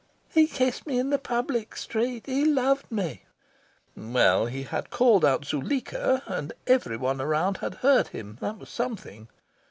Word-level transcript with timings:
"He 0.33 0.47
kissed 0.47 0.87
me 0.87 0.97
in 0.97 1.11
the 1.11 1.19
public 1.19 1.75
street. 1.75 2.25
He 2.25 2.43
loved 2.43 2.91
me"... 2.91 3.21
Well, 3.95 4.47
he 4.47 4.63
had 4.63 4.89
called 4.89 5.23
out 5.23 5.45
"Zuleika!" 5.45 6.23
and 6.25 6.53
every 6.65 6.97
one 6.97 7.21
around 7.21 7.57
had 7.57 7.75
heard 7.85 8.07
him. 8.07 8.39
That 8.41 8.57
was 8.57 8.69
something. 8.69 9.27